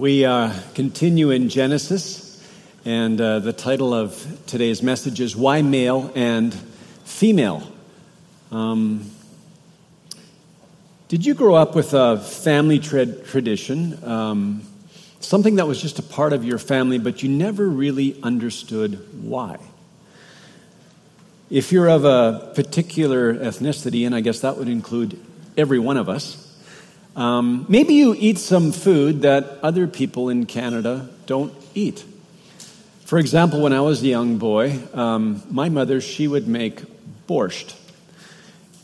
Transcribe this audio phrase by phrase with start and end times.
[0.00, 2.42] We uh, continue in Genesis,
[2.86, 6.54] and uh, the title of today's message is Why Male and
[7.04, 7.70] Female.
[8.50, 9.10] Um,
[11.08, 14.62] did you grow up with a family tra- tradition, um,
[15.20, 19.58] something that was just a part of your family, but you never really understood why?
[21.50, 25.22] If you're of a particular ethnicity, and I guess that would include
[25.58, 26.49] every one of us,
[27.16, 32.04] um, maybe you eat some food that other people in Canada don't eat.
[33.04, 36.82] For example, when I was a young boy, um, my mother, she would make
[37.26, 37.74] borscht.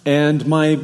[0.04, 0.80] And my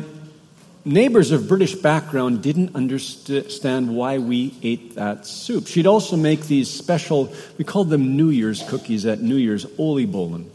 [0.84, 5.66] neighbors of British background didn't understand why we ate that soup.
[5.66, 10.48] She'd also make these special, we called them New Year's cookies at New Year's, oliebollen.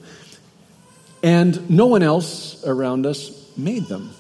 [1.24, 4.12] And no one else around us made them.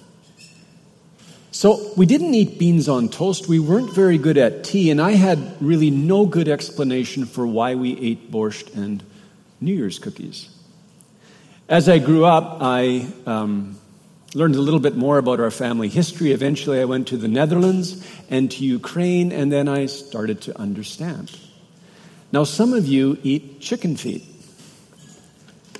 [1.57, 3.47] So we didn't eat beans on toast.
[3.47, 7.73] We weren't very good at tea, and I had really no good explanation for why
[7.73, 9.03] we ate borscht and
[9.59, 10.49] New Year's cookies.
[11.67, 13.75] As I grew up, I um,
[14.35, 16.31] learned a little bit more about our family history.
[16.31, 21.35] Eventually, I went to the Netherlands and to Ukraine, and then I started to understand.
[22.31, 24.25] Now, some of you eat chicken feet,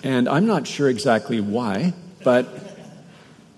[0.02, 2.67] and I'm not sure exactly why, but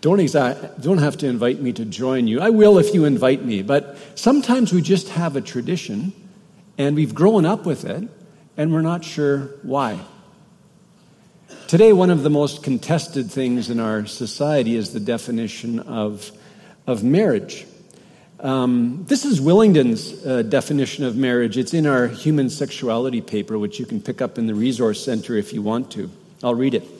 [0.01, 2.39] don't, exa- don't have to invite me to join you.
[2.39, 6.13] I will if you invite me, but sometimes we just have a tradition
[6.77, 8.07] and we've grown up with it
[8.55, 9.99] and we're not sure why.
[11.67, 16.31] Today, one of the most contested things in our society is the definition of,
[16.87, 17.67] of marriage.
[18.39, 21.57] Um, this is Willingdon's uh, definition of marriage.
[21.57, 25.35] It's in our human sexuality paper, which you can pick up in the resource center
[25.35, 26.09] if you want to.
[26.41, 26.98] I'll read it.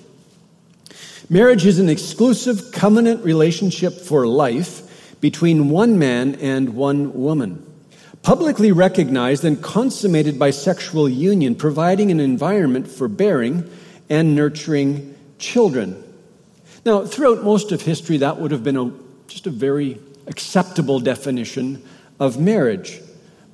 [1.32, 7.64] Marriage is an exclusive covenant relationship for life between one man and one woman,
[8.24, 13.70] publicly recognized and consummated by sexual union, providing an environment for bearing
[14.10, 16.04] and nurturing children.
[16.84, 18.92] Now, throughout most of history, that would have been a,
[19.28, 21.84] just a very acceptable definition
[22.20, 23.02] of marriage.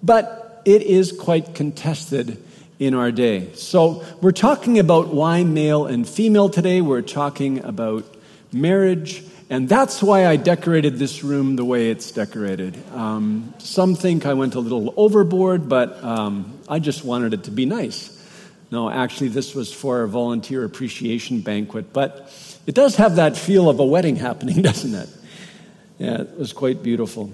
[0.02, 2.42] But it is quite contested
[2.80, 3.54] in our day.
[3.54, 6.82] So, we're talking about why male and female today.
[6.82, 8.06] We're talking about
[8.52, 12.76] marriage, and that's why I decorated this room the way it's decorated.
[12.94, 17.52] Um, some think I went a little overboard, but um, I just wanted it to
[17.52, 18.12] be nice.
[18.72, 22.34] No, actually, this was for a volunteer appreciation banquet, but
[22.66, 25.10] it does have that feel of a wedding happening, doesn't it?
[25.98, 27.32] Yeah, it was quite beautiful.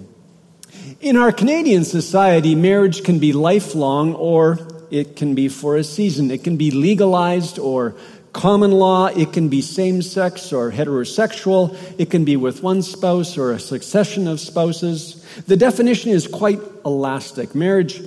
[0.99, 4.59] In our Canadian society, marriage can be lifelong or
[4.91, 6.29] it can be for a season.
[6.29, 7.95] It can be legalized or
[8.33, 9.07] common law.
[9.07, 11.75] It can be same sex or heterosexual.
[11.97, 15.25] It can be with one spouse or a succession of spouses.
[15.47, 17.55] The definition is quite elastic.
[17.55, 18.01] Marriage,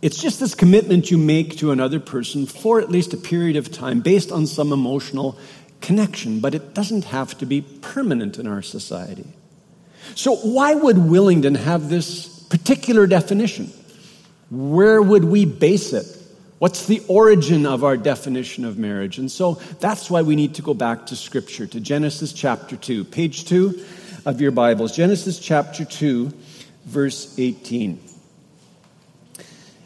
[0.00, 3.72] it's just this commitment you make to another person for at least a period of
[3.72, 5.38] time based on some emotional
[5.80, 9.26] connection, but it doesn't have to be permanent in our society.
[10.14, 13.72] So, why would Willingdon have this particular definition?
[14.50, 16.06] Where would we base it?
[16.58, 19.18] What's the origin of our definition of marriage?
[19.18, 23.04] And so that's why we need to go back to Scripture, to Genesis chapter 2,
[23.04, 23.84] page 2
[24.26, 24.96] of your Bibles.
[24.96, 26.32] Genesis chapter 2,
[26.84, 28.00] verse 18.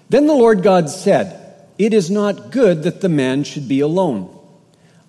[0.08, 4.38] Then the Lord God said, It is not good that the man should be alone.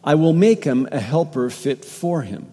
[0.04, 2.53] I will make him a helper fit for him.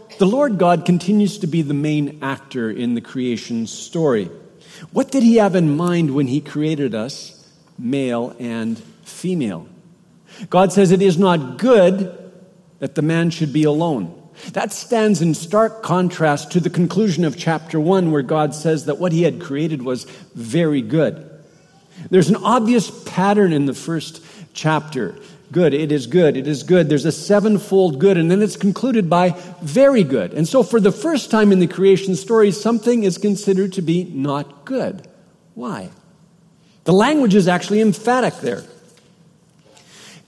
[0.17, 4.29] the Lord God continues to be the main actor in the creation story.
[4.91, 9.67] What did he have in mind when he created us, male and female?
[10.49, 12.17] God says it is not good
[12.79, 14.17] that the man should be alone.
[14.53, 18.97] That stands in stark contrast to the conclusion of chapter 1, where God says that
[18.97, 21.27] what he had created was very good.
[22.09, 25.15] There's an obvious pattern in the first chapter.
[25.51, 26.87] Good, it is good, it is good.
[26.87, 29.31] There's a sevenfold good, and then it's concluded by
[29.61, 30.33] very good.
[30.33, 34.05] And so, for the first time in the creation story, something is considered to be
[34.05, 35.07] not good.
[35.53, 35.89] Why?
[36.85, 38.63] The language is actually emphatic there.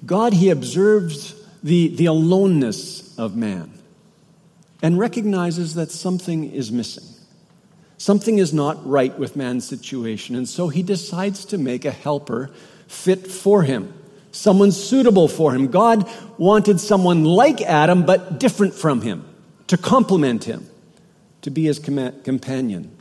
[0.06, 1.34] God, He observes
[1.64, 3.72] the, the aloneness of man
[4.82, 7.06] and recognizes that something is missing.
[7.98, 12.52] Something is not right with man's situation, and so He decides to make a helper
[12.94, 13.94] fit for him,
[14.34, 15.68] someone suitable for him.
[15.68, 19.24] God wanted someone like Adam, but different from him,
[19.68, 20.68] to complement him,
[21.44, 22.92] to be his com- companion,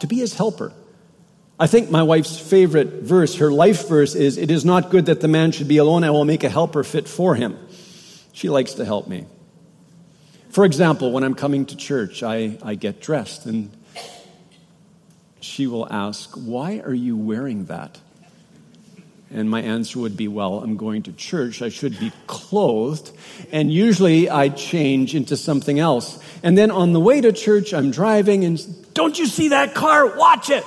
[0.00, 0.72] to be his helper.
[1.60, 5.20] I think my wife's favorite verse, her life verse, is It is not good that
[5.20, 6.04] the man should be alone.
[6.04, 7.58] I will make a helper fit for him.
[8.32, 9.26] She likes to help me.
[10.50, 13.70] For example, when I'm coming to church, I, I get dressed and
[15.40, 17.98] she will ask, Why are you wearing that?
[19.30, 21.60] And my answer would be, Well, I'm going to church.
[21.60, 23.10] I should be clothed.
[23.52, 26.22] And usually I change into something else.
[26.42, 28.58] And then on the way to church, I'm driving and,
[28.94, 30.16] Don't you see that car?
[30.16, 30.64] Watch it.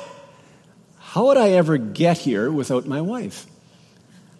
[0.99, 3.47] How would I ever get here without my wife?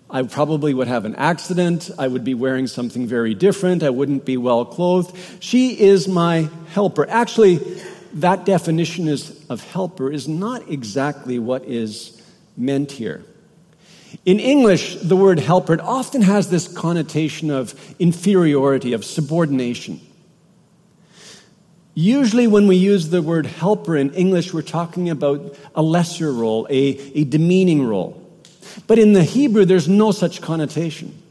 [0.09, 1.89] I probably would have an accident.
[1.97, 3.81] I would be wearing something very different.
[3.81, 5.17] I wouldn't be well clothed.
[5.41, 7.09] She is my helper.
[7.09, 7.59] Actually,
[8.15, 12.21] that definition is, of helper is not exactly what is
[12.57, 13.23] meant here.
[14.25, 19.99] In English, the word helper often has this connotation of inferiority, of subordination.
[21.93, 26.67] Usually, when we use the word helper in English, we're talking about a lesser role,
[26.69, 28.17] a, a demeaning role.
[28.87, 31.21] But in the Hebrew, there's no such connotation.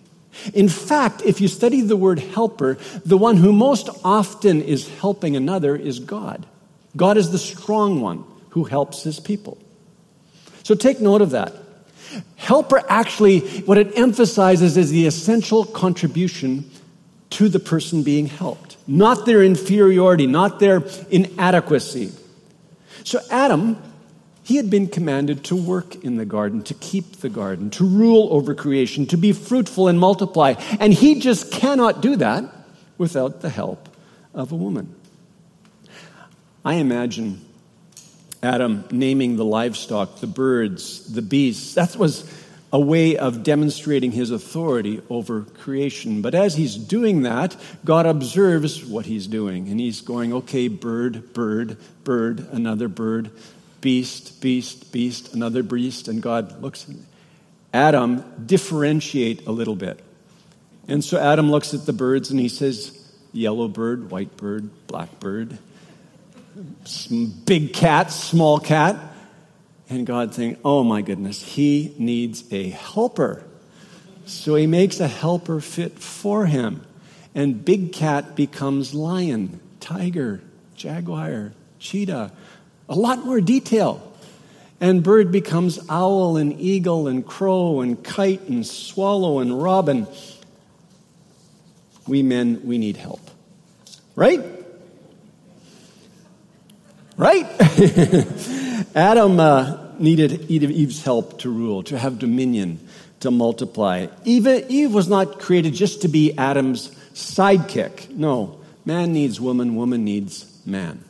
[0.55, 5.37] In fact, if you study the word helper, the one who most often is helping
[5.37, 6.47] another is God.
[6.97, 9.59] God is the strong one who helps his people.
[10.63, 11.55] So take note of that.
[12.37, 16.71] Helper actually, what it emphasizes is the essential contribution
[17.31, 22.13] to the person being helped, not their inferiority, not their inadequacy.
[23.05, 23.77] So Adam
[24.51, 28.27] he had been commanded to work in the garden, to keep the garden, to rule
[28.33, 30.55] over creation, to be fruitful and multiply.
[30.81, 32.53] And he just cannot do that
[32.99, 33.89] without the help
[34.35, 34.93] of a woman.
[36.65, 37.41] I imagine
[38.43, 41.75] Adam naming the livestock, the birds, the beasts.
[41.75, 42.25] That was
[42.73, 46.23] a way of demonstrating his authority over creation.
[46.23, 49.69] But as he's doing that, God observes what he's doing.
[49.69, 53.31] And he's going, okay, bird, bird, bird, another bird,
[53.81, 56.97] beast, beast, beast, another beast, and God looks at
[57.73, 60.03] Adam differentiate a little bit.
[60.89, 62.97] And so Adam looks at the birds and he says,
[63.33, 65.59] yellow bird, white bird, black bird,
[67.45, 68.97] big cat, small cat.
[69.89, 73.45] And God thinks, oh my goodness, he needs a helper.
[74.27, 76.87] So he makes a helper fit for him.
[77.35, 80.41] And big cat becomes lion, tiger,
[80.77, 82.33] jaguar, cheetah,
[82.89, 84.07] a lot more detail.
[84.81, 90.07] And bird becomes owl and eagle and crow and kite and swallow and robin.
[92.07, 93.21] We men, we need help.
[94.17, 94.60] Right?
[97.21, 97.45] Right?
[98.95, 102.81] Adam uh, needed Eve's help to rule, to have dominion,
[103.21, 104.07] to multiply.
[104.25, 108.09] Eve, Eve was not created just to be Adam's sidekick.
[108.09, 111.05] No, man needs woman, woman needs man.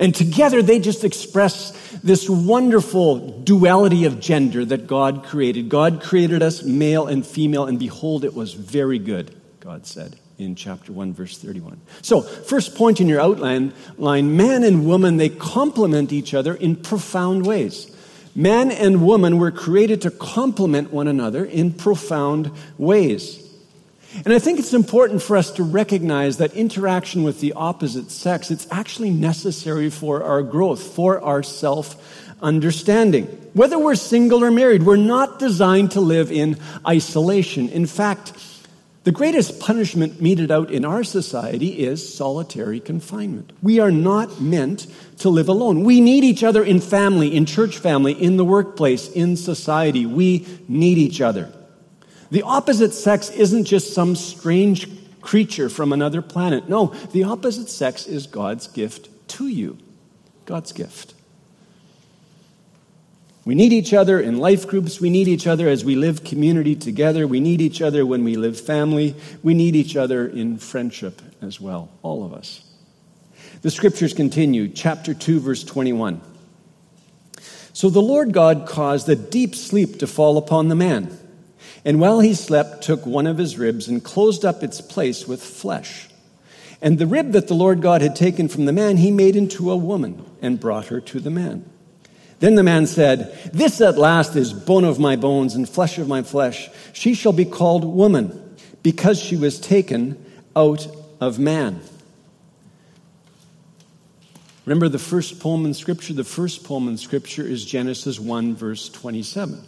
[0.00, 1.72] And together they just express
[2.02, 5.68] this wonderful duality of gender that God created.
[5.68, 10.54] God created us male and female, and behold, it was very good, God said in
[10.54, 11.80] chapter 1, verse 31.
[12.02, 16.76] So, first point in your outline line man and woman, they complement each other in
[16.76, 17.88] profound ways.
[18.34, 23.38] Man and woman were created to complement one another in profound ways.
[24.24, 28.50] And I think it's important for us to recognize that interaction with the opposite sex,
[28.50, 31.96] it's actually necessary for our growth, for our self
[32.42, 33.24] understanding.
[33.54, 37.68] Whether we're single or married, we're not designed to live in isolation.
[37.68, 38.32] In fact,
[39.04, 43.52] the greatest punishment meted out in our society is solitary confinement.
[43.60, 44.86] We are not meant
[45.18, 45.82] to live alone.
[45.82, 50.06] We need each other in family, in church family, in the workplace, in society.
[50.06, 51.52] We need each other.
[52.30, 54.88] The opposite sex isn't just some strange
[55.20, 56.68] creature from another planet.
[56.68, 59.78] No, the opposite sex is God's gift to you.
[60.46, 61.11] God's gift.
[63.44, 65.00] We need each other in life groups.
[65.00, 67.26] We need each other as we live community together.
[67.26, 69.16] We need each other when we live family.
[69.42, 72.62] We need each other in friendship as well, all of us.
[73.62, 76.20] The scriptures continue, chapter 2, verse 21.
[77.72, 81.18] So the Lord God caused a deep sleep to fall upon the man
[81.84, 85.42] and while he slept, took one of his ribs and closed up its place with
[85.42, 86.08] flesh.
[86.80, 89.70] And the rib that the Lord God had taken from the man, he made into
[89.70, 91.64] a woman and brought her to the man.
[92.42, 96.08] Then the man said, This at last is bone of my bones and flesh of
[96.08, 96.68] my flesh.
[96.92, 100.22] She shall be called woman, because she was taken
[100.56, 100.84] out
[101.20, 101.80] of man.
[104.66, 106.14] Remember the first poem in Scripture?
[106.14, 109.64] The first poem in Scripture is Genesis 1, verse 27.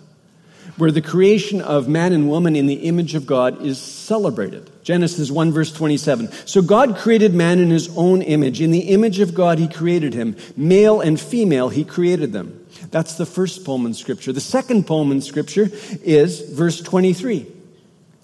[0.77, 4.69] where the creation of man and woman in the image of God is celebrated.
[4.83, 6.33] Genesis 1 verse 27.
[6.47, 8.61] So God created man in his own image.
[8.61, 10.37] In the image of God, he created him.
[10.57, 12.64] Male and female, he created them.
[12.95, 14.33] That's the first poem in Scripture.
[14.33, 15.69] The second poem in Scripture
[16.05, 17.45] is verse 23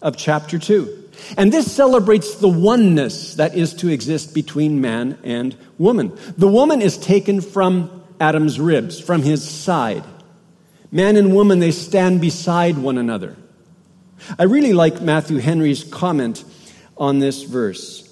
[0.00, 1.08] of chapter 2.
[1.36, 6.16] And this celebrates the oneness that is to exist between man and woman.
[6.38, 10.04] The woman is taken from Adam's ribs, from his side.
[10.92, 13.36] Man and woman, they stand beside one another.
[14.38, 16.44] I really like Matthew Henry's comment
[16.96, 18.06] on this verse.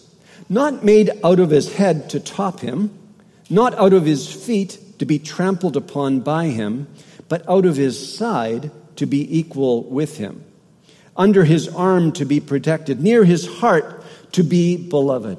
[0.48, 2.98] Not made out of his head to top him,
[3.48, 6.88] not out of his feet to be trampled upon by him,
[7.28, 10.44] but out of his side to be equal with him,
[11.16, 15.38] under his arm to be protected, near his heart to be beloved.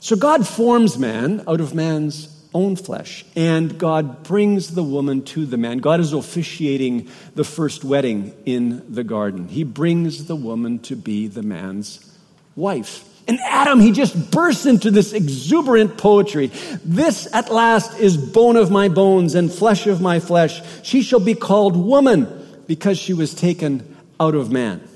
[0.00, 3.24] So God forms man out of man's own flesh.
[3.36, 5.78] And God brings the woman to the man.
[5.78, 9.48] God is officiating the first wedding in the garden.
[9.48, 12.18] He brings the woman to be the man's
[12.56, 13.08] wife.
[13.28, 16.48] And Adam, he just bursts into this exuberant poetry.
[16.84, 20.60] This at last is bone of my bones and flesh of my flesh.
[20.82, 22.26] She shall be called woman
[22.66, 24.86] because she was taken out of man.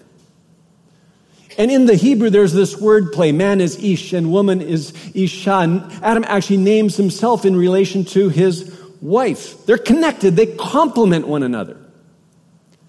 [1.58, 3.32] And in the Hebrew, there's this word play.
[3.32, 5.50] Man is Ish and woman is Isha.
[5.50, 9.64] And Adam actually names himself in relation to his wife.
[9.66, 10.36] They're connected.
[10.36, 11.78] They complement one another.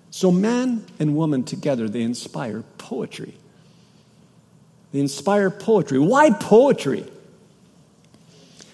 [0.10, 3.36] So man and woman together, they inspire poetry.
[4.92, 6.00] They inspire poetry.
[6.00, 7.06] Why poetry?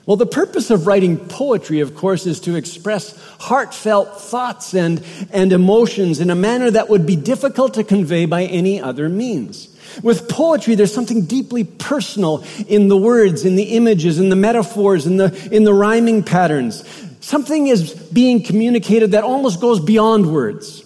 [0.05, 5.01] Well, the purpose of writing poetry, of course, is to express heartfelt thoughts and,
[5.32, 9.70] and emotions in a manner that would be difficult to convey by any other means.
[10.01, 15.05] With poetry, there's something deeply personal in the words, in the images, in the metaphors,
[15.08, 16.84] in the, in the rhyming patterns.
[17.22, 20.84] Something is being communicated that almost goes beyond words.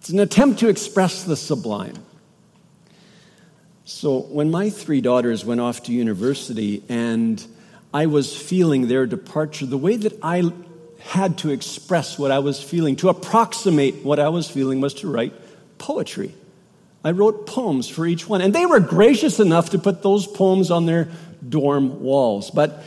[0.00, 1.94] It's an attempt to express the sublime.
[3.88, 7.42] So when my three daughters went off to university and
[7.94, 10.52] I was feeling their departure, the way that I
[11.00, 15.10] had to express what I was feeling, to approximate what I was feeling, was to
[15.10, 15.32] write
[15.78, 16.34] poetry.
[17.02, 18.42] I wrote poems for each one.
[18.42, 21.08] And they were gracious enough to put those poems on their
[21.48, 22.50] dorm walls.
[22.50, 22.84] But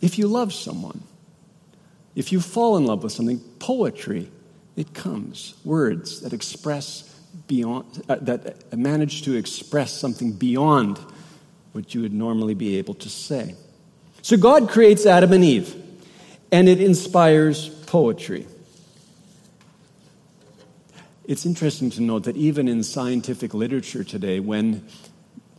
[0.00, 1.02] if you love someone,
[2.14, 4.30] if you fall in love with something, poetry,
[4.76, 5.52] it comes.
[5.62, 7.15] Words that express
[7.46, 10.98] beyond, uh, that manage to express something beyond
[11.72, 13.54] what you would normally be able to say.
[14.22, 15.74] So God creates Adam and Eve,
[16.50, 18.46] and it inspires poetry.
[21.24, 24.86] It's interesting to note that even in scientific literature today, when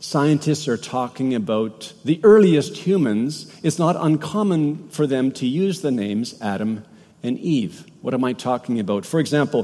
[0.00, 5.90] scientists are talking about the earliest humans, it's not uncommon for them to use the
[5.90, 6.84] names Adam
[7.22, 7.84] and Eve.
[8.00, 9.04] What am I talking about?
[9.04, 9.60] For example,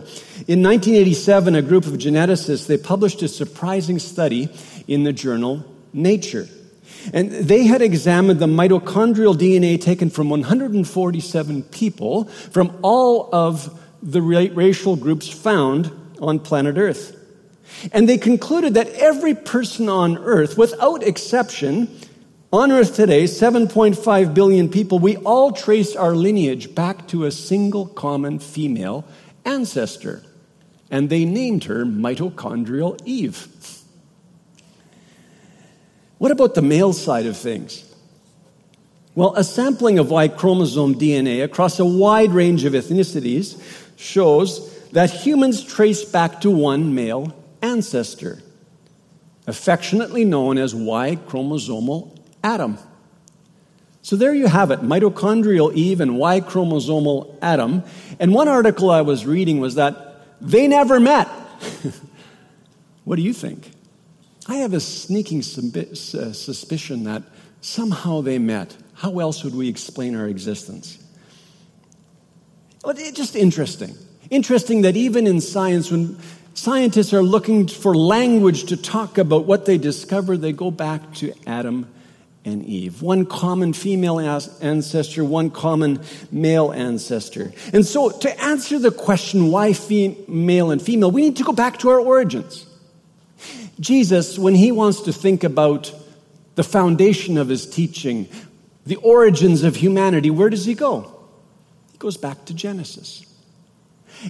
[0.49, 4.49] in 1987, a group of geneticists, they published a surprising study
[4.89, 6.49] in the journal Nature.
[7.13, 14.21] And they had examined the mitochondrial DNA taken from 147 people from all of the
[14.21, 17.17] racial groups found on planet Earth.
[17.93, 21.89] And they concluded that every person on Earth, without exception,
[22.55, 27.87] on Earth today, 7.5 billion people, we all trace our lineage back to a single
[27.87, 29.05] common female
[29.45, 30.23] ancestor.
[30.89, 33.49] And they named her mitochondrial Eve.
[36.19, 37.93] What about the male side of things?
[39.17, 43.61] Well, a sampling of Y chromosome DNA across a wide range of ethnicities
[43.97, 48.43] shows that humans trace back to one male ancestor,
[49.49, 52.14] affectionately known as Y chromosomal
[52.45, 52.79] Adam.
[54.03, 57.83] So there you have it mitochondrial Eve and Y chromosomal Adam.
[58.21, 61.27] And one article I was reading was that they never met.
[63.05, 63.71] what do you think?
[64.47, 65.95] I have a sneaking uh,
[66.35, 67.23] suspicion that
[67.63, 68.77] somehow they met.
[68.93, 70.99] How else would we explain our existence?
[72.87, 73.97] it's just interesting.
[74.29, 76.19] Interesting that even in science, when
[76.53, 81.33] scientists are looking for language to talk about what they discover, they go back to
[81.47, 81.89] Adam
[82.45, 83.01] and Eve.
[83.01, 87.53] One common female ancestor, one common male ancestor.
[87.73, 89.75] And so, to answer the question why
[90.29, 92.67] male and female, we need to go back to our origins.
[93.81, 95.93] Jesus, when he wants to think about
[96.55, 98.29] the foundation of his teaching,
[98.87, 101.11] the origins of humanity, where does he go?
[101.93, 103.27] He goes back to Genesis.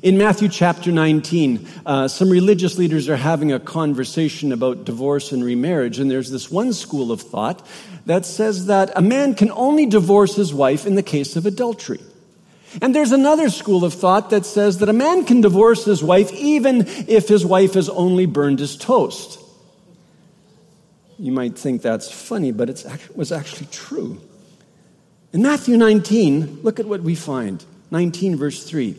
[0.03, 5.45] In Matthew chapter 19, uh, some religious leaders are having a conversation about divorce and
[5.45, 7.65] remarriage, and there's this one school of thought
[8.07, 12.01] that says that a man can only divorce his wife in the case of adultery.
[12.83, 16.33] And there's another school of thought that says that a man can divorce his wife
[16.33, 19.39] even if his wife has only burned his toast.
[21.21, 22.85] You might think that's funny, but it
[23.15, 24.21] was actually true.
[25.33, 28.97] In Matthew 19, look at what we find 19, verse 3.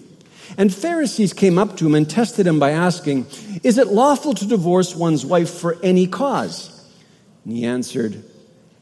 [0.58, 3.28] And Pharisees came up to him and tested him by asking,
[3.64, 6.72] Is it lawful to divorce one's wife for any cause?
[7.44, 8.24] And he answered,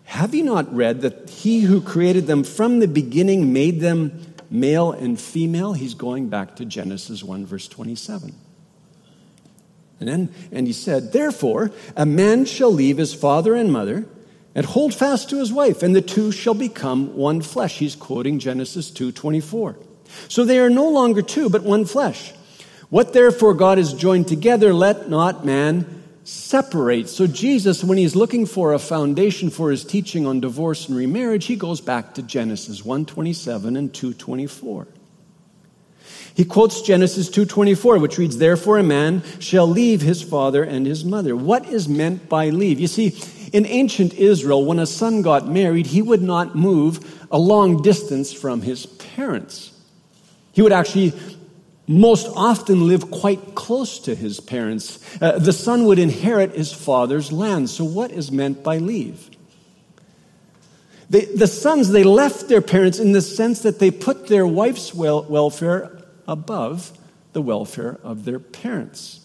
[0.06, 4.92] Have you not read that he who created them from the beginning made them male
[4.92, 5.74] and female?
[5.74, 8.36] He's going back to Genesis 1, verse 27.
[10.00, 14.06] And then, and he said, Therefore, a man shall leave his father and mother
[14.56, 17.80] and hold fast to his wife, and the two shall become one flesh.
[17.80, 19.78] He's quoting Genesis 2 24.
[20.28, 22.34] So they are no longer two, but one flesh.
[22.90, 27.10] What therefore God has joined together, let not man separate.
[27.10, 31.46] So Jesus, when he's looking for a foundation for his teaching on divorce and remarriage,
[31.46, 34.88] he goes back to Genesis 127 and 224.
[36.36, 41.06] He quotes Genesis 2:24 which reads therefore a man shall leave his father and his
[41.06, 41.36] mother.
[41.36, 42.80] What is meant by leave?
[42.80, 43.16] You see,
[43.52, 48.34] in ancient Israel when a son got married, he would not move a long distance
[48.34, 49.73] from his parents.
[50.54, 51.14] He would actually
[51.88, 55.00] most often live quite close to his parents.
[55.22, 57.70] Uh, the son would inherit his father's land.
[57.70, 59.30] So, what is meant by leave?
[61.10, 64.94] They, the sons, they left their parents in the sense that they put their wife's
[64.94, 65.92] wel- welfare
[66.28, 66.98] above
[67.34, 69.20] the welfare of their parents.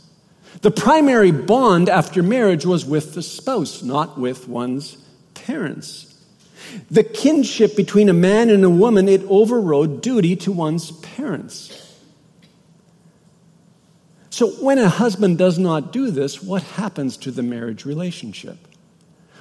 [0.63, 4.97] The primary bond after marriage was with the spouse, not with one's
[5.35, 6.08] parents.
[6.91, 11.85] The kinship between a man and a woman, it overrode duty to one's parents.
[14.31, 18.57] So when a husband does not do this, what happens to the marriage relationship?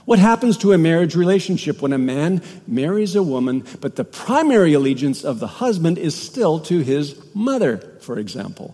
[0.06, 4.74] What happens to a marriage relationship when a man marries a woman, but the primary
[4.74, 8.74] allegiance of the husband is still to his mother, for example?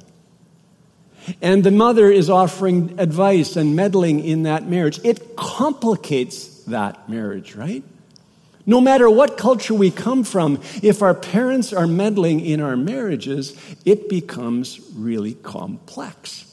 [1.42, 5.00] And the mother is offering advice and meddling in that marriage.
[5.04, 7.84] It complicates that marriage, right?
[8.66, 13.58] No matter what culture we come from, if our parents are meddling in our marriages,
[13.84, 16.46] it becomes really complex.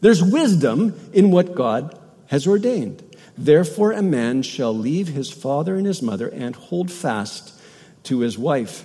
[0.00, 3.02] There's wisdom in what God has ordained.
[3.36, 7.52] Therefore, a man shall leave his father and his mother and hold fast
[8.04, 8.84] to his wife.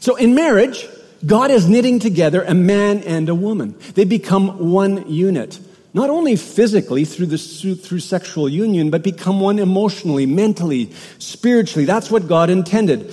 [0.00, 0.88] So, in marriage,
[1.24, 3.76] God is knitting together a man and a woman.
[3.94, 5.58] They become one unit
[5.98, 11.84] not only physically through, through sexual union, but become one emotionally, mentally, spiritually.
[11.84, 13.12] That's what God intended.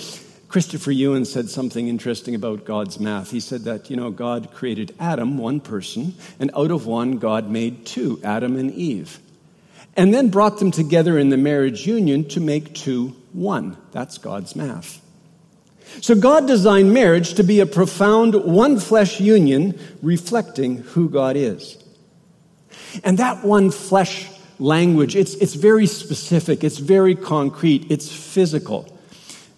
[0.50, 3.32] Christopher Yuan said something interesting about God's math.
[3.32, 7.50] He said that, you know, God created Adam, one person, and out of one, God
[7.50, 9.18] made two, Adam and Eve.
[9.98, 13.78] And then brought them together in the marriage union to make two one.
[13.94, 15.02] That's God's math.
[16.02, 21.82] So God designed marriage to be a profound one flesh union reflecting who God is.
[23.04, 24.30] And that one flesh
[24.60, 28.92] language, it's, it's very specific, it's very concrete, it's physical.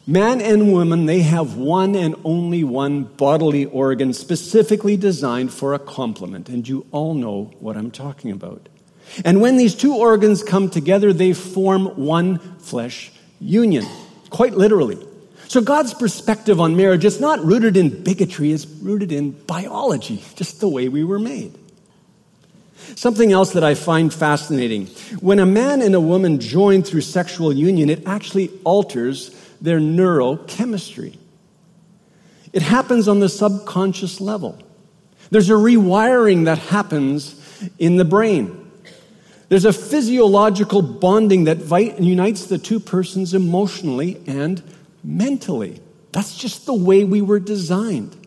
[0.09, 5.79] Man and woman, they have one and only one bodily organ specifically designed for a
[5.79, 8.69] complement, and you all know what I'm talking about.
[9.25, 13.85] And when these two organs come together, they form one flesh union,
[14.29, 14.97] quite literally.
[15.49, 20.59] So God's perspective on marriage is not rooted in bigotry, it's rooted in biology, just
[20.59, 21.53] the way we were made.
[22.95, 24.87] Something else that I find fascinating
[25.19, 31.17] when a man and a woman join through sexual union, it actually alters their neurochemistry.
[32.53, 34.57] It happens on the subconscious level.
[35.29, 37.41] There's a rewiring that happens
[37.77, 38.71] in the brain.
[39.49, 41.59] There's a physiological bonding that
[41.99, 44.61] unites the two persons emotionally and
[45.03, 45.81] mentally.
[46.11, 48.26] That's just the way we were designed.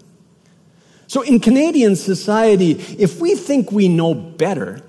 [1.10, 4.80] So, in Canadian society, if we think we know better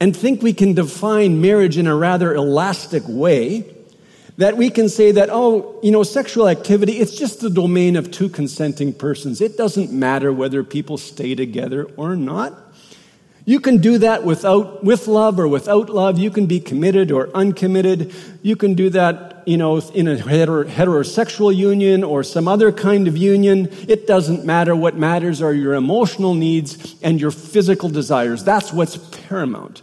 [0.00, 3.72] and think we can define marriage in a rather elastic way,
[4.38, 8.10] that we can say that, oh, you know, sexual activity, it's just the domain of
[8.10, 9.40] two consenting persons.
[9.40, 12.58] It doesn't matter whether people stay together or not.
[13.44, 16.16] You can do that without, with love or without love.
[16.16, 18.14] You can be committed or uncommitted.
[18.40, 23.16] You can do that, you know, in a heterosexual union or some other kind of
[23.16, 23.68] union.
[23.88, 24.76] It doesn't matter.
[24.76, 28.44] What matters are your emotional needs and your physical desires.
[28.44, 29.82] That's what's paramount.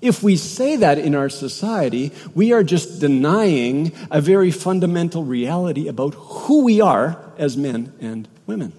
[0.00, 5.86] If we say that in our society, we are just denying a very fundamental reality
[5.86, 8.72] about who we are as men and women.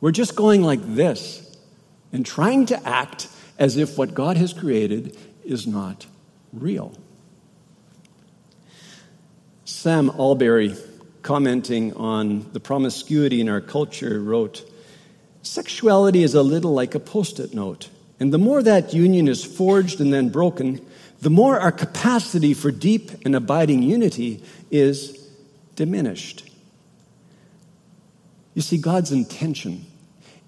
[0.00, 1.43] We're just going like this
[2.14, 6.06] and trying to act as if what God has created is not
[6.52, 6.96] real.
[9.64, 10.76] Sam Allberry
[11.22, 14.70] commenting on the promiscuity in our culture, wrote
[15.42, 17.90] Sexuality is a little like a post it note.
[18.20, 20.80] And the more that union is forged and then broken,
[21.20, 25.28] the more our capacity for deep and abiding unity is
[25.74, 26.48] diminished.
[28.54, 29.84] You see, God's intention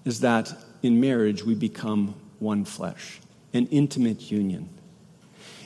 [0.05, 0.53] is that
[0.87, 3.19] in marriage we become one flesh,
[3.53, 4.69] an intimate union.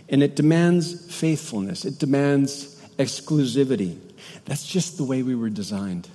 [0.09, 3.97] And it demands faithfulness, it demands exclusivity.
[4.45, 6.09] That's just the way we were designed.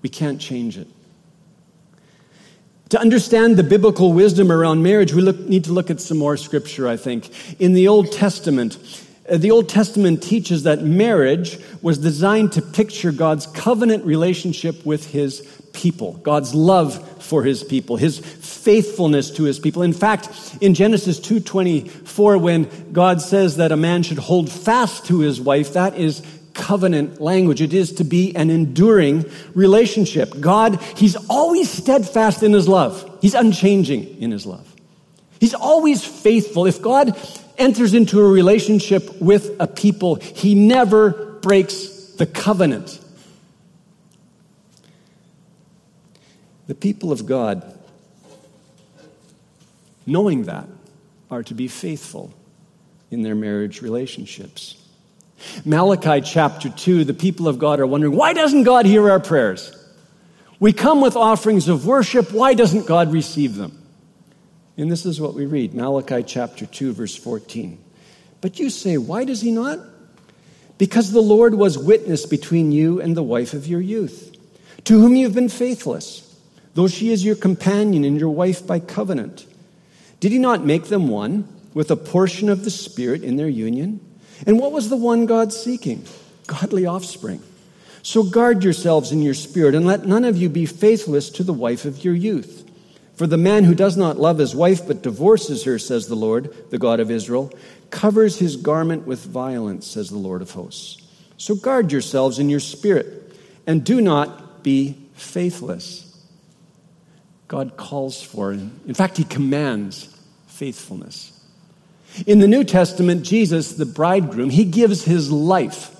[0.00, 0.88] We can't change it.
[2.90, 6.36] To understand the biblical wisdom around marriage, we look, need to look at some more
[6.36, 7.30] scripture, I think.
[7.60, 8.78] In the Old Testament,
[9.30, 15.10] Uh, the Old Testament teaches that marriage was designed to picture God's covenant relationship with
[15.10, 15.40] his
[15.72, 19.82] people, God's love for his people, his faithfulness to his people.
[19.82, 20.28] In fact,
[20.60, 25.74] in Genesis 2:24 when God says that a man should hold fast to his wife,
[25.74, 26.22] that is
[26.54, 27.62] covenant language.
[27.62, 30.38] It is to be an enduring relationship.
[30.40, 34.66] God, He's always steadfast in His love, He's unchanging in His love.
[35.40, 36.66] He's always faithful.
[36.66, 37.16] If God
[37.60, 42.98] enters into a relationship with a people, He never breaks the covenant.
[46.66, 47.78] The people of God,
[50.06, 50.68] knowing that,
[51.30, 52.32] are to be faithful
[53.10, 54.76] in their marriage relationships.
[55.64, 59.76] Malachi chapter 2, the people of God are wondering, why doesn't God hear our prayers?
[60.58, 63.79] We come with offerings of worship, why doesn't God receive them?
[64.80, 67.78] And this is what we read Malachi chapter 2, verse 14.
[68.40, 69.78] But you say, why does he not?
[70.78, 74.34] Because the Lord was witness between you and the wife of your youth,
[74.84, 76.34] to whom you have been faithless,
[76.72, 79.46] though she is your companion and your wife by covenant.
[80.18, 84.00] Did he not make them one with a portion of the Spirit in their union?
[84.46, 86.06] And what was the one God seeking?
[86.46, 87.42] Godly offspring.
[88.02, 91.52] So guard yourselves in your spirit, and let none of you be faithless to the
[91.52, 92.66] wife of your youth.
[93.20, 96.70] For the man who does not love his wife but divorces her, says the Lord,
[96.70, 97.52] the God of Israel,
[97.90, 101.06] covers his garment with violence, says the Lord of hosts.
[101.36, 106.18] So guard yourselves in your spirit, and do not be faithless.
[107.46, 111.38] God calls for, in fact, he commands faithfulness.
[112.26, 115.94] In the New Testament, Jesus, the bridegroom, he gives his life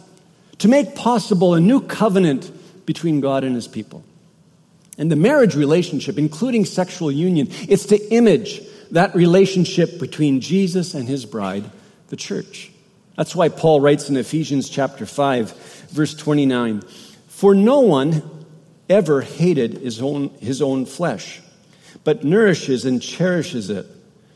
[0.57, 2.51] to make possible a new covenant
[2.87, 4.05] between God and his people.
[5.01, 8.61] And the marriage relationship, including sexual union, it's to image
[8.91, 11.65] that relationship between Jesus and his bride,
[12.09, 12.71] the church.
[13.17, 16.83] That's why Paul writes in Ephesians chapter 5, verse 29
[17.29, 18.45] For no one
[18.91, 21.41] ever hated his own, his own flesh,
[22.05, 23.87] but nourishes and cherishes it,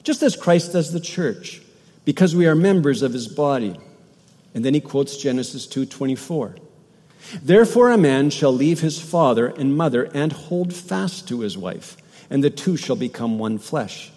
[0.03, 1.61] just as Christ does the church
[2.07, 3.79] because we are members of his body.
[4.55, 6.55] And then he quotes Genesis 2:24.
[7.43, 11.97] Therefore a man shall leave his father and mother and hold fast to his wife,
[12.31, 14.11] and the two shall become one flesh.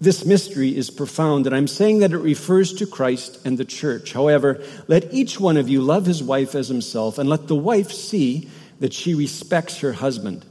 [0.00, 4.14] This mystery is profound, and I'm saying that it refers to Christ and the church.
[4.14, 7.92] However, let each one of you love his wife as himself, and let the wife
[7.92, 10.46] see that she respects her husband.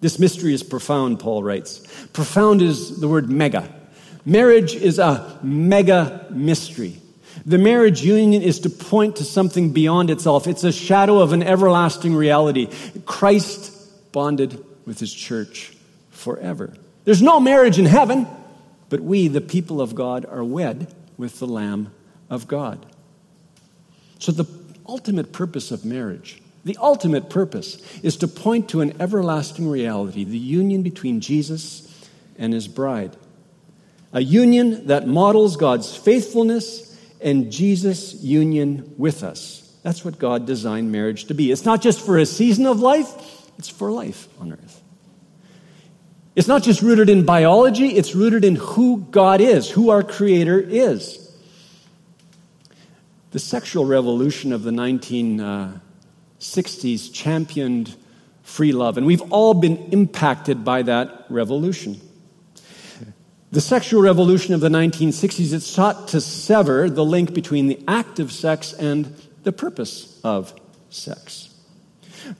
[0.00, 1.78] This mystery is profound, Paul writes.
[2.12, 3.68] Profound is the word mega.
[4.24, 7.00] Marriage is a mega mystery.
[7.46, 10.46] The marriage union is to point to something beyond itself.
[10.46, 12.68] It's a shadow of an everlasting reality.
[13.06, 13.72] Christ
[14.12, 15.76] bonded with his church
[16.10, 16.74] forever.
[17.04, 18.26] There's no marriage in heaven,
[18.88, 21.92] but we, the people of God, are wed with the Lamb
[22.30, 22.84] of God.
[24.18, 24.46] So, the
[24.86, 30.38] ultimate purpose of marriage, the ultimate purpose, is to point to an everlasting reality the
[30.38, 33.16] union between Jesus and his bride
[34.14, 36.93] a union that models God's faithfulness
[37.24, 39.62] and Jesus' union with us.
[39.82, 41.50] That's what God designed marriage to be.
[41.50, 43.10] It's not just for a season of life,
[43.58, 44.82] it's for life on earth.
[46.36, 50.60] It's not just rooted in biology, it's rooted in who God is, who our Creator
[50.60, 51.20] is.
[53.30, 55.80] The sexual revolution of the 1960s
[57.08, 57.96] uh, championed
[58.42, 62.00] free love, and we've all been impacted by that revolution.
[63.54, 68.18] The sexual revolution of the 1960s, it sought to sever the link between the act
[68.18, 69.14] of sex and
[69.44, 70.52] the purpose of
[70.90, 71.54] sex.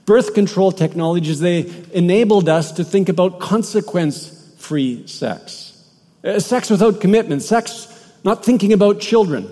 [0.05, 5.89] Birth control technologies, they enabled us to think about consequence free sex.
[6.21, 7.87] Uh, sex without commitment, sex
[8.25, 9.49] not thinking about children.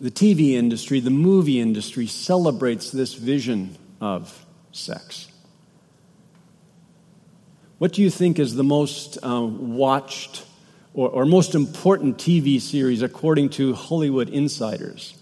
[0.00, 5.29] The TV industry, the movie industry celebrates this vision of sex.
[7.80, 10.44] What do you think is the most uh, watched
[10.92, 15.16] or, or most important TV series according to Hollywood insiders?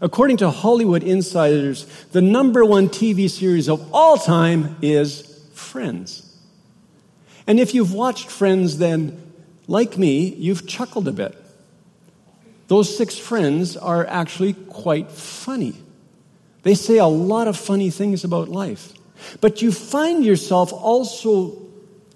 [0.00, 6.36] According to Hollywood insiders, the number one TV series of all time is Friends.
[7.46, 9.32] And if you've watched Friends, then,
[9.68, 11.40] like me, you've chuckled a bit.
[12.66, 15.76] Those six friends are actually quite funny.
[16.64, 18.92] They say a lot of funny things about life.
[19.40, 21.60] But you find yourself also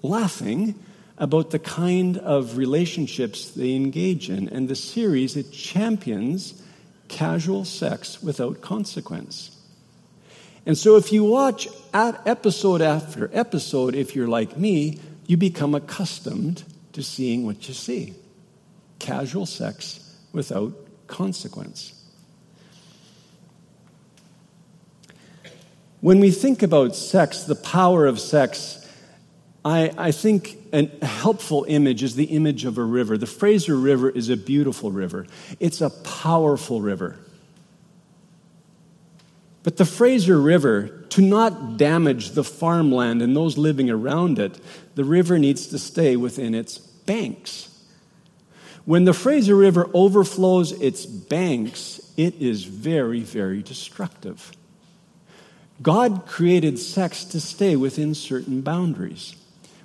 [0.01, 0.75] laughing
[1.17, 4.47] about the kind of relationships they engage in.
[4.49, 6.61] And the series, it champions
[7.09, 9.55] casual sex without consequence.
[10.65, 16.63] And so if you watch episode after episode, if you're like me, you become accustomed
[16.93, 18.13] to seeing what you see
[18.99, 20.73] casual sex without
[21.07, 21.93] consequence.
[26.01, 28.78] When we think about sex, the power of sex,
[29.65, 33.17] I, I think a helpful image is the image of a river.
[33.17, 35.27] The Fraser River is a beautiful river,
[35.59, 37.19] it's a powerful river.
[39.61, 44.57] But the Fraser River, to not damage the farmland and those living around it,
[44.95, 47.67] the river needs to stay within its banks.
[48.85, 54.51] When the Fraser River overflows its banks, it is very, very destructive.
[55.81, 59.35] God created sex to stay within certain boundaries.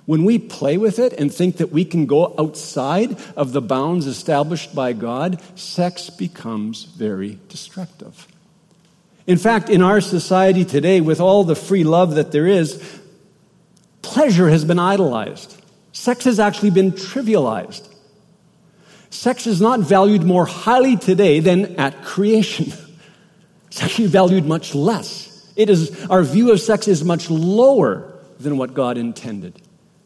[0.05, 4.05] When we play with it and think that we can go outside of the bounds
[4.05, 8.27] established by God, sex becomes very destructive.
[9.25, 13.01] In fact, in our society today, with all the free love that there is,
[14.03, 15.59] pleasure has been idolized.
[15.91, 17.87] Sex has actually been trivialized.
[19.09, 22.71] Sex is not valued more highly today than at creation.
[23.67, 25.51] It's actually valued much less.
[25.57, 29.61] It is, our view of sex is much lower than what God intended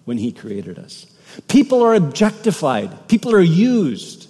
[0.10, 1.06] when He created us.
[1.48, 4.28] People are objectified, people are used,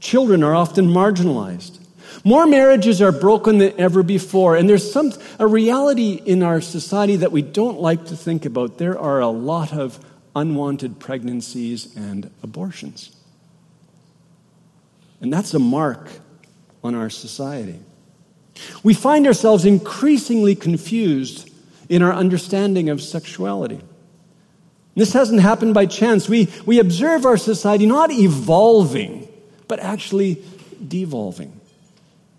[0.00, 1.78] children are often marginalized.
[2.24, 7.16] More marriages are broken than ever before, and there's some a reality in our society
[7.16, 8.78] that we don't like to think about.
[8.78, 10.02] There are a lot of
[10.34, 13.14] unwanted pregnancies and abortions.
[15.20, 16.08] And that's a mark
[16.82, 17.80] on our society.
[18.82, 21.50] We find ourselves increasingly confused
[21.90, 23.82] in our understanding of sexuality.
[24.94, 26.28] This hasn't happened by chance.
[26.28, 29.28] We, we observe our society not evolving,
[29.68, 30.42] but actually
[30.86, 31.58] devolving.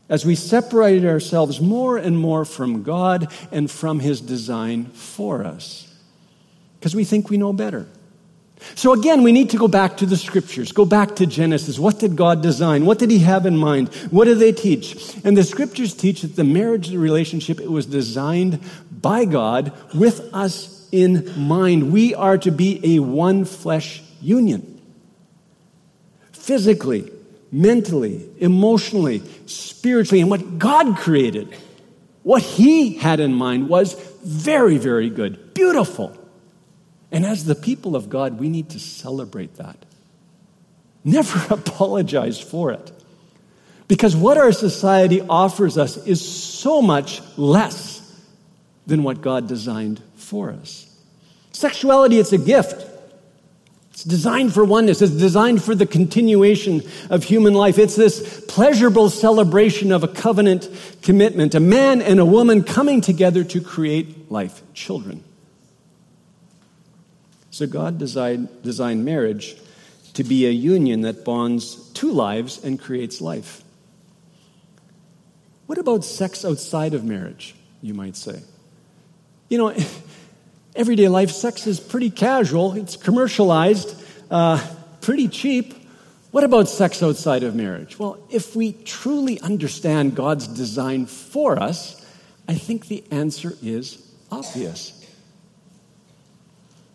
[0.09, 5.87] As we separated ourselves more and more from God and from His design for us.
[6.79, 7.87] Because we think we know better.
[8.75, 11.79] So again, we need to go back to the scriptures, go back to Genesis.
[11.79, 12.85] What did God design?
[12.85, 13.87] What did He have in mind?
[14.11, 15.15] What do they teach?
[15.23, 18.59] And the scriptures teach that the marriage relationship, it was designed
[18.91, 21.91] by God with us in mind.
[21.91, 24.81] We are to be a one flesh union.
[26.31, 27.11] Physically,
[27.51, 30.21] mentally, emotionally, spiritually.
[30.21, 31.55] And what God created,
[32.23, 36.17] what He had in mind was very, very good, beautiful.
[37.11, 39.77] And as the people of God, we need to celebrate that.
[41.03, 42.91] Never apologize for it.
[43.87, 47.90] Because what our society offers us is so much less
[48.91, 50.85] than what God designed for us.
[51.53, 52.85] Sexuality, it's a gift.
[53.91, 55.01] It's designed for oneness.
[55.01, 57.79] It's designed for the continuation of human life.
[57.79, 60.69] It's this pleasurable celebration of a covenant
[61.01, 65.23] commitment, a man and a woman coming together to create life, children.
[67.49, 69.55] So God designed, designed marriage
[70.15, 73.63] to be a union that bonds two lives and creates life.
[75.67, 78.41] What about sex outside of marriage, you might say?
[79.51, 79.75] You know,
[80.77, 84.65] everyday life, sex is pretty casual, it's commercialized, uh,
[85.01, 85.73] pretty cheap.
[86.31, 87.99] What about sex outside of marriage?
[87.99, 92.01] Well, if we truly understand God's design for us,
[92.47, 95.05] I think the answer is obvious.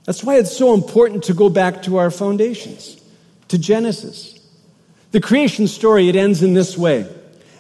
[0.07, 2.99] That's why it's so important to go back to our foundations,
[3.49, 4.41] to Genesis.
[5.11, 7.07] The creation story, it ends in this way.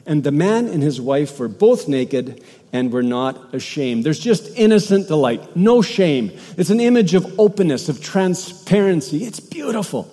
[0.07, 2.43] And the man and his wife were both naked
[2.73, 4.05] and were not ashamed.
[4.05, 6.31] There's just innocent delight, no shame.
[6.57, 9.25] It's an image of openness, of transparency.
[9.25, 10.13] It's beautiful.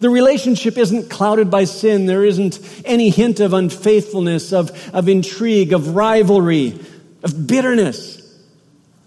[0.00, 2.06] The relationship isn't clouded by sin.
[2.06, 6.78] There isn't any hint of unfaithfulness, of, of intrigue, of rivalry,
[7.22, 8.16] of bitterness.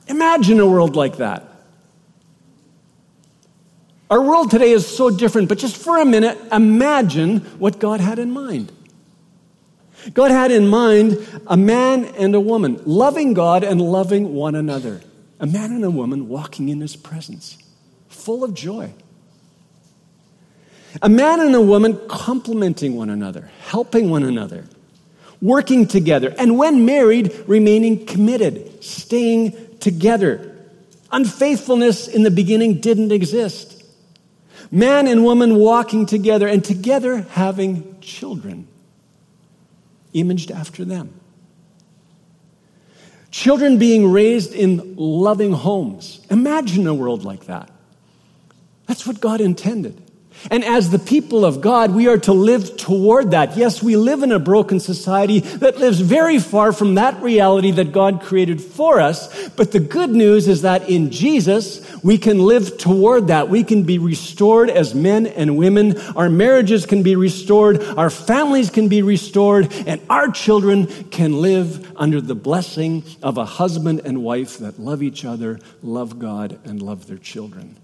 [0.08, 1.48] Imagine a world like that.
[4.10, 8.20] Our world today is so different, but just for a minute, imagine what God had
[8.20, 8.70] in mind.
[10.14, 15.02] God had in mind a man and a woman, loving God and loving one another.
[15.40, 17.58] A man and a woman walking in his presence,
[18.10, 18.94] full of joy.
[21.02, 24.66] A man and a woman complementing one another, helping one another,
[25.42, 30.56] working together, and when married, remaining committed, staying together.
[31.12, 33.84] Unfaithfulness in the beginning didn't exist.
[34.70, 38.68] Man and woman walking together and together having children,
[40.14, 41.20] imaged after them.
[43.32, 46.20] Children being raised in loving homes.
[46.30, 47.72] Imagine a world like that.
[48.88, 50.02] That's what God intended.
[50.50, 53.56] And as the people of God, we are to live toward that.
[53.58, 57.92] Yes, we live in a broken society that lives very far from that reality that
[57.92, 59.50] God created for us.
[59.50, 63.50] But the good news is that in Jesus, we can live toward that.
[63.50, 66.00] We can be restored as men and women.
[66.16, 67.84] Our marriages can be restored.
[67.84, 69.72] Our families can be restored.
[69.86, 75.04] And our children can live under the blessing of a husband and wife that love
[75.04, 77.78] each other, love God, and love their children.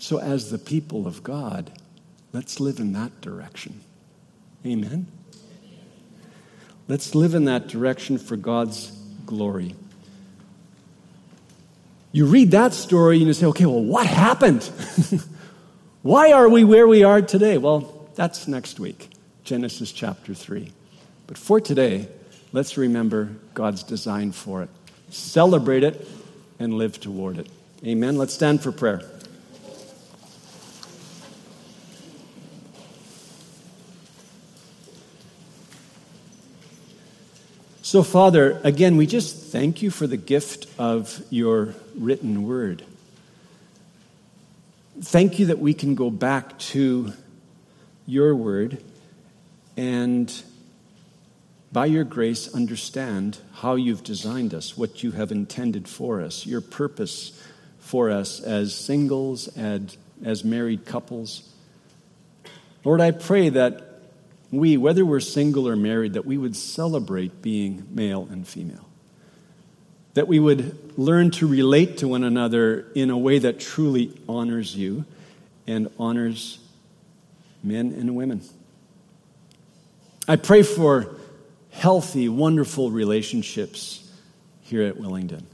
[0.00, 1.70] So, as the people of God,
[2.32, 3.82] let's live in that direction.
[4.64, 5.06] Amen.
[6.88, 8.90] Let's live in that direction for God's
[9.26, 9.74] glory.
[12.12, 14.62] You read that story and you say, okay, well, what happened?
[16.02, 17.58] Why are we where we are today?
[17.58, 19.10] Well, that's next week,
[19.44, 20.72] Genesis chapter 3.
[21.26, 22.08] But for today,
[22.52, 24.70] let's remember God's design for it.
[25.10, 26.08] Celebrate it
[26.58, 27.50] and live toward it.
[27.84, 28.16] Amen.
[28.16, 29.02] Let's stand for prayer.
[37.90, 42.84] So, Father, again, we just thank you for the gift of your written word.
[45.02, 47.12] Thank you that we can go back to
[48.06, 48.80] your word
[49.76, 50.32] and,
[51.72, 56.60] by your grace, understand how you've designed us, what you have intended for us, your
[56.60, 57.32] purpose
[57.80, 61.52] for us as singles and as married couples.
[62.84, 63.89] Lord, I pray that
[64.50, 68.88] we, whether we're single or married, that we would celebrate being male and female.
[70.14, 74.74] That we would learn to relate to one another in a way that truly honors
[74.74, 75.04] you
[75.66, 76.58] and honors
[77.62, 78.42] men and women.
[80.26, 81.16] I pray for
[81.70, 84.10] healthy, wonderful relationships
[84.62, 85.44] here at Willingdon.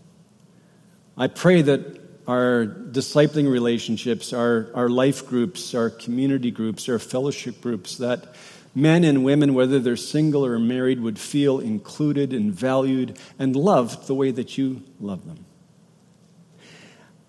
[1.16, 7.61] I pray that our discipling relationships, our, our life groups, our community groups, our fellowship
[7.61, 8.35] groups, that
[8.76, 14.06] men and women, whether they're single or married, would feel included and valued and loved
[14.06, 15.46] the way that you love them.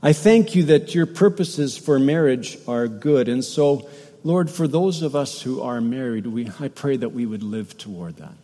[0.04, 3.30] I thank you that your purposes for marriage are good.
[3.30, 3.90] And so,
[4.26, 7.78] Lord, for those of us who are married, we, I pray that we would live
[7.78, 8.36] toward that.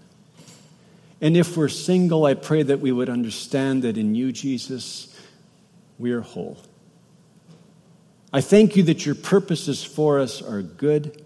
[1.20, 5.14] And if we're single, I pray that we would understand that in you, Jesus,
[6.00, 6.58] we are whole.
[8.32, 11.23] I thank you that your purposes for us are good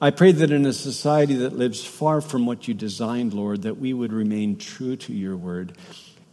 [0.00, 3.78] I pray that in a society that lives far from what you designed, Lord, that
[3.78, 5.76] we would remain true to your word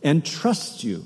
[0.02, 1.06] and trust you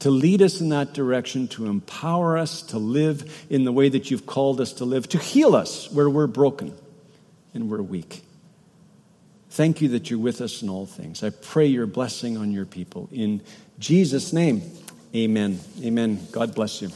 [0.00, 4.10] to lead us in that direction, to empower us to live in the way that
[4.10, 6.76] you've called us to live, to heal us where we're broken
[7.54, 8.22] and we're weak.
[9.50, 11.22] Thank you that you're with us in all things.
[11.22, 13.08] I pray your blessing on your people.
[13.12, 13.42] In
[13.78, 14.62] Jesus' name,
[15.14, 15.60] amen.
[15.82, 16.26] Amen.
[16.32, 16.90] God bless you.